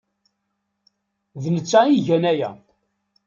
[1.41, 2.49] D netta ay igan aya.